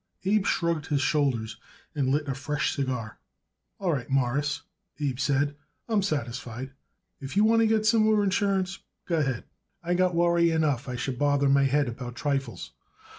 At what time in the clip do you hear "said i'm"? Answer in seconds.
5.19-6.01